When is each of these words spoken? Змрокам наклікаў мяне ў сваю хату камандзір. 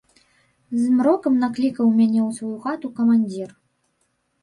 Змрокам 0.85 1.37
наклікаў 1.45 1.87
мяне 2.01 2.21
ў 2.27 2.41
сваю 2.41 2.57
хату 2.67 2.87
камандзір. 3.01 3.49